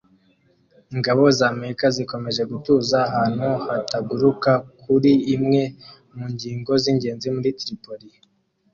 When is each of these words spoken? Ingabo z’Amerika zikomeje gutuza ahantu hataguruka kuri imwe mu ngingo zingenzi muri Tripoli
Ingabo 0.93 1.23
z’Amerika 1.37 1.85
zikomeje 1.95 2.41
gutuza 2.51 2.97
ahantu 3.09 3.49
hataguruka 3.67 4.51
kuri 4.81 5.11
imwe 5.35 5.61
mu 6.15 6.25
ngingo 6.33 6.71
zingenzi 6.83 7.27
muri 7.35 7.49
Tripoli 7.59 8.07